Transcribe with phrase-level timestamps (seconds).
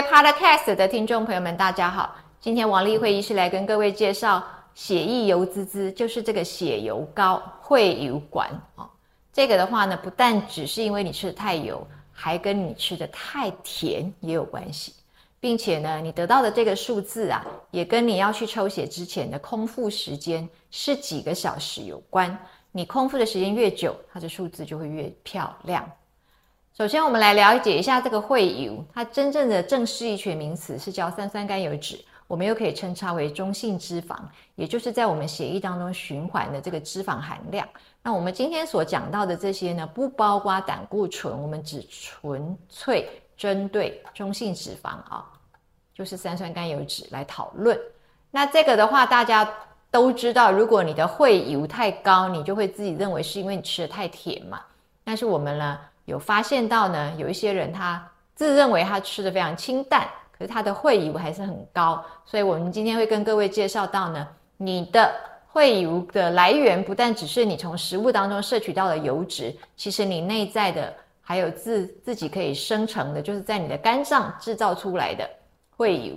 [0.00, 2.16] 位 Podcast 的听众朋友们，大家好。
[2.40, 4.42] 今天王丽慧医师来跟各位介绍
[4.74, 8.88] 血液油滋滋，就是这个血油膏会油管啊。
[9.30, 14.94] 这个的话呢，不但只是因为你吃的太油，还跟你吃的太甜也有关系，
[15.38, 22.34] 并且呢，你得到的这个数字啊，也跟你要去抽血之前的空腹时间是几个小时有关。
[22.72, 25.86] 你空腹的时间越久，它的数字就会越漂亮。
[26.72, 34.16] 首先，我们来了解一下这个会油，它真正的正式医学名词是叫三酸甘油脂，我们又可以称它为中性脂肪，
[34.54, 37.68] 也就是在我们血液当中循环的这个脂肪含量。
[38.02, 45.26] 那我们今天所讲到的这些呢，不包括胆固醇，我们只纯粹针对中性脂肪啊，
[45.92, 47.78] 就是三酸甘油脂来讨论。
[48.30, 49.46] 那这个的话，大家
[49.90, 54.60] 都知道，如果你的会油太高，你就会自己认为是因为你吃的太甜嘛。
[55.04, 55.78] 但是我们呢？
[56.04, 62.04] 有发现到呢，有一些人他自认为他吃的非常清淡，可是他的会油还是很高。
[62.24, 65.12] 所以，我们今天会跟各位介绍到呢，你的
[65.46, 75.28] 会油的来源不但只是你从食物当中摄取到的油脂，其实你内在的还有自自己可以生成的，就是在你的肝脏制造出来的
[75.76, 76.14] 会油。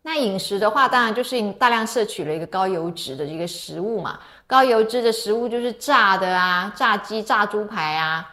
[0.00, 4.18] 那饮食的话，当然就是大量摄取了一个高油脂的一个食物嘛。
[4.46, 8.26] 高油脂的食物就是炸的啊，炸鸡、炸猪排啊。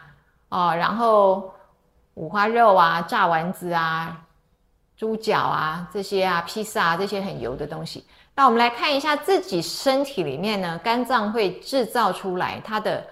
[0.48, 1.52] 哦，然后
[2.14, 4.24] 五花肉啊、炸丸子啊、
[4.96, 8.04] 猪脚啊这些啊、披萨啊这些很油的东西。
[8.34, 13.04] 那我们来看一下自己身体里面呢，肝脏会制造出来它的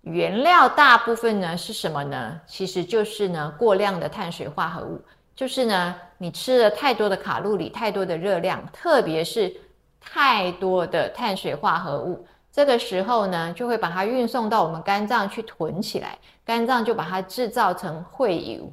[0.00, 2.40] 原料，大部分呢是什么呢？
[2.46, 5.00] 其实就是呢过量的碳水化合物，
[5.36, 9.54] 就是呢你吃了太多的卡路里、太多的热量，特别是
[10.00, 12.26] 太多的碳水化合物。
[12.52, 18.72] 这个时候呢，就会把它运送到我们肝脏去囤起来，肝脏就把它制造成会油。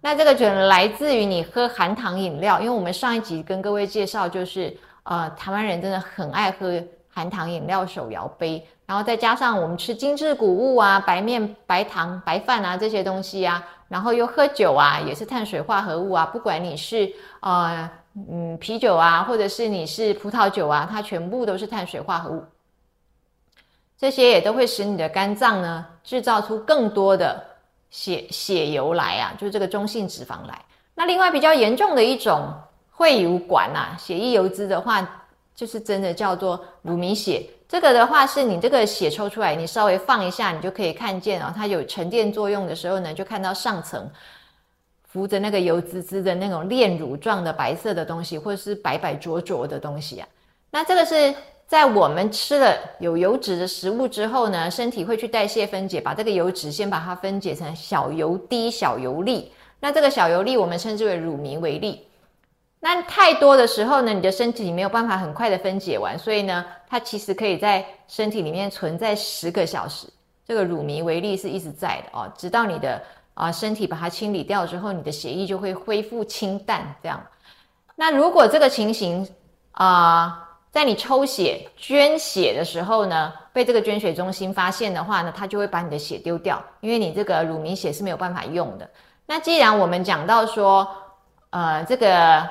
[0.00, 22.44] 那这个就来自于你喝含糖饮料，因为我们上一集跟各位介绍，就是呃，台湾人真的很爱喝含糖饮料手摇杯，然后再加上我们吃精致谷物啊、白面、白糖、白饭啊这些东西啊，然后又喝酒啊，也是碳水化合物啊，不管你是呃嗯啤酒啊，或者是你是葡萄酒啊，它全部都是碳水化合物。
[23.96, 27.42] 这些也都会使你的肝脏呢制造出更多的
[27.90, 30.64] 血血油来啊，就是这个中性脂肪来。
[30.94, 32.52] 那另外比较严重的一种
[32.90, 37.46] 会油管啊，血液油脂的话，就是真的叫做乳糜血。
[37.68, 44.10] 这个的话是你这个血抽出来，你稍微放一下，你就可以看见啊，它有沉淀作用的时候呢，就看到上层
[45.08, 50.28] 浮着那个油滋滋的那种炼乳状的白色的东西，或者是白白浊浊的东西啊。
[50.70, 51.32] 那这个是。
[51.66, 59.50] 在我们吃了有油脂的食物之后呢，身体会去代谢分解，把这个油脂先把它分解成小油滴、小油粒。
[59.80, 62.06] 那这个小油粒我们称之为乳糜微粒。
[62.80, 70.06] 那太多的时候呢，你的身体没有办法很快的分解完，所以呢，它其实可以在身体里面存在十个小时。
[70.46, 73.02] 这个乳糜微粒是一直在的哦，直到你的
[73.32, 76.94] 啊身体把它清理掉之后，你的血液就会恢复清淡。
[77.02, 77.20] 这样，
[77.96, 79.26] 那如果这个情形
[79.72, 80.43] 啊。
[80.74, 88.90] 在你抽血捐血的时候呢，被这个捐血中心发现的话呢，他就会把你的血丢掉，因为你这个乳糜血是没有办法用的。
[89.24, 90.88] 那既然我们讲到说，
[91.50, 92.44] 呃，这个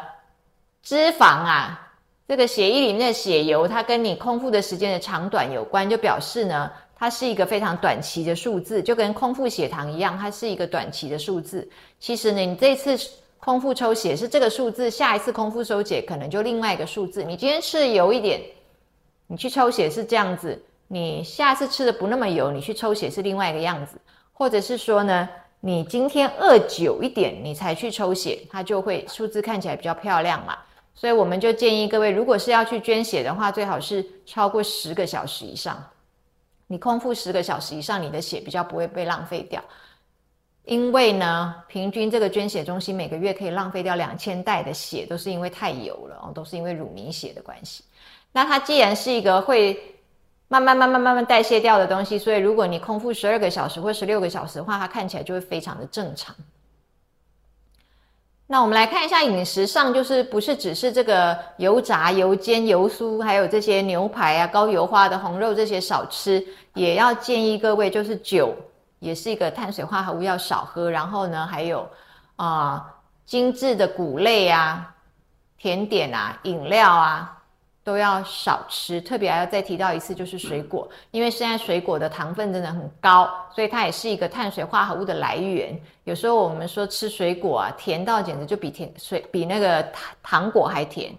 [0.81, 1.91] 脂肪啊，
[2.25, 11.69] 这个血液里面的血油，它跟你空腹的时间的长短有关，就表示呢，它是一个非常短期的数字，就跟空腹血糖一样，它是一个短期的数字。
[11.99, 12.97] 其实呢，你这次。
[13.43, 17.21] 空腹抽血是这个数字，下一次空腹抽血可能就另外一个数字。
[17.21, 18.41] 你今天吃的油一点，
[19.27, 23.97] 你去抽血是这样子；你下次吃的不那么油，你去抽血是另外一个样子。
[24.31, 25.27] 或者是说呢，
[25.59, 30.57] 你今天饿久一点，你才去抽血，它就会数字看起来比较漂亮嘛。
[30.95, 35.83] 所以我们就建议各位，如果是要去捐血的话，最好是超过十个小时以上。
[36.67, 39.61] 你空腹十个小时以上，你的血比较不会被浪费掉。
[40.65, 47.83] 因为呢，平均这个捐血中心每个月可以浪费掉两千袋的血，都是因为太油了哦，都是因为乳糜血的关系。
[48.31, 49.77] 那它既然是一个会
[50.47, 56.33] 慢慢慢慢慢慢代谢掉的东西，所以如果你空腹十二个小时或十六个小时的话，它看起来就会非常的正常。
[58.47, 68.55] 那我们来看一下饮食上，就是不是只是这个油炸、油煎、油酥，还有这些牛排啊、高油花的红肉这些少吃，也要建议各位就是酒。
[69.03, 71.85] 也是一个碳水化合物要少喝，然后呢，还有
[72.37, 72.83] 啊
[73.25, 74.95] 精致的谷类啊、
[75.57, 77.37] 甜点啊、饮料啊，
[77.83, 85.77] 都要少吃，特别还要再提到一次，就是水果，因为现在水果的糖分真的很高，所以它也是一个碳水化合物的来源。
[86.05, 91.13] 有时候我们说吃水果啊，甜到简直就比甜水比那个糖糖果还甜。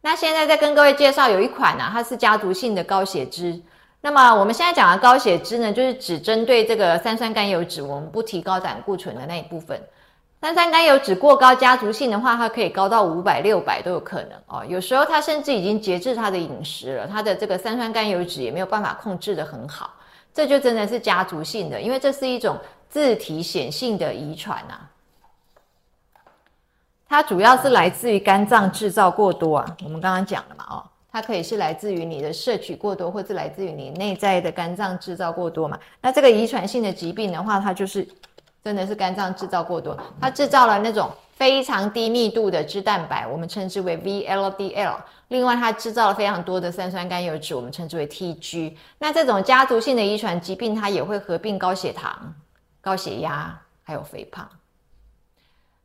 [0.00, 3.62] 那现在再跟各位介绍有一款呢，它是家族性的高血脂。
[4.00, 9.80] 那么我们现在讲的高血脂呢，就是只针对这个三酸甘油脂，我们不提高胆固醇的那一部分。
[10.40, 14.64] 三酸甘油脂过高，家族性的话，它可以高到五百、六百都有可能哦。
[14.64, 19.90] 有时候它甚至已经节制它的饮食了，它的这个三酸甘油脂也没有办法控制的很好，
[20.32, 22.56] 这就真的是家族性的，因为这是一种
[22.88, 24.78] 自体显性的遗传呐。
[27.08, 35.78] 它主要是来自于肝脏制造过多啊，我们刚刚讲了嘛，哦，它可以是来自于你的摄取过多，或是来自于你内在的肝脏制造过多嘛。
[36.00, 38.06] 那这个遗传性的疾病的话，它就是。
[38.64, 44.96] 真的是肝脏制造过多，它制造了那种非常低密度的脂蛋白，我们称之为 VLDL。
[45.28, 48.76] 另外，它制造了非常多的三酸甘油脂，我们称之为 TG。
[48.98, 52.34] 那这种家族性的遗传疾病，它也会合并高血糖、
[52.82, 54.46] 高血压，还有肥胖。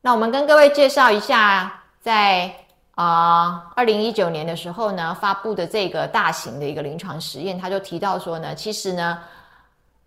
[0.02, 2.54] 那我们跟各位介绍一下，在
[2.96, 9.20] 啊二零一九年的时候呢，发布的这个大型的一个临床实验，他就提到说呢，其实呢。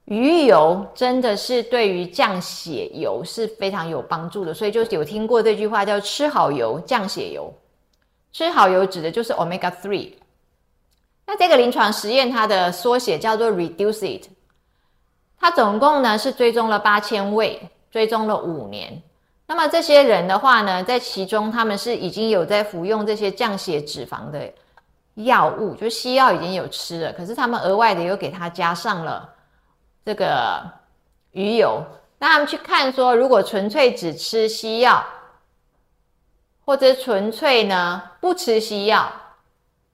[0.09, 7.53] 鱼油真的是对于降血油是非常有帮助的，所以就有听过这句话叫“吃好油降血油”。
[8.33, 10.12] 吃好油指的就是 omega three。
[11.27, 14.29] 那这个临床实验它的缩写叫做 Reduce It。
[15.41, 17.61] 它总共呢是追踪了八千位，
[17.91, 19.03] 追踪了五年。
[19.47, 24.53] 那么这些人的话呢，在其中他们是已经有在服用这些降血脂肪的
[25.15, 29.33] 药物，就西药已经有吃了，可是他们额外的又给他加上了。
[30.05, 30.63] 这个
[31.33, 31.83] 鱼油，
[32.19, 35.05] 那他们去看说，如果纯粹只吃西药，
[36.65, 39.11] 或者纯粹呢不吃西药，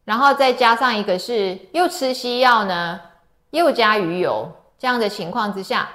[0.05, 3.01] 然后再加上一个是又吃西药呢，
[3.51, 5.89] 又加鱼油这样的情况之下，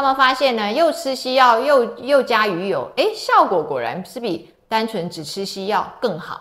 [0.00, 6.40] 他们发现呢，又吃西药又又加鱼油，诶，效果果然是比单纯只吃西药更好，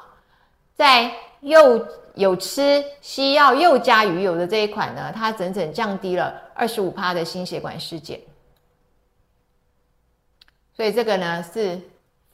[0.73, 1.11] 在
[1.41, 1.85] 又。
[2.15, 8.19] 有吃西药又加鱼油的这一款呢，它整整降低了二十五趴的心血管事件，
[10.75, 11.79] 所以这个呢是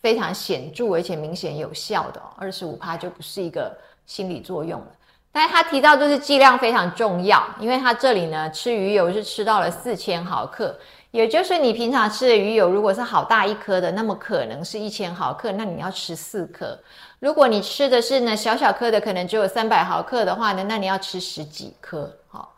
[0.01, 3.77] 非常显著而且明显有效的，二十五趴就不是一个
[4.07, 4.87] 心理作用了。
[5.31, 10.75] 但是他提到就是剂量非常重要，因为他这里呢吃鱼油是吃到了四千毫克。
[11.15, 16.77] 也就是你平常吃的鱼油，如果是好大一颗的，那么可能是一千毫克，那你要吃四颗。
[17.19, 22.13] 如果你吃的是呢小小颗的，可能只有三百毫克的话呢，那你要吃十几颗。
[22.27, 22.53] 好，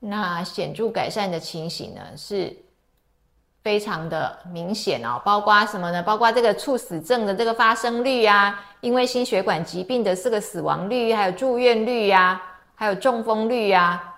[0.00, 2.54] 那显著改善的情形呢，是
[3.62, 5.18] 非常的明显哦。
[5.24, 6.02] 包括什么呢？
[6.02, 12.38] 包括这个猝死症的这个发生率啊，因为心血管疾病的这个死亡率，还有住院率呀，
[12.74, 14.14] 还有中风率呀，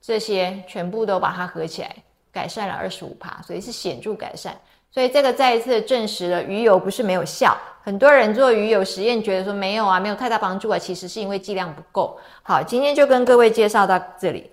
[0.00, 1.94] 这些全部都把它合起来。
[2.32, 4.56] 改善了二十五帕，所以是显著改善。
[4.90, 7.56] 所以这个再一次证实了鱼油不是没有效。
[7.82, 12.18] 很多人做鱼油实验，觉得说没有啊，没有太大帮助啊，其实是因为剂量不够。
[12.42, 14.50] 好，今天就跟各位介绍到这里。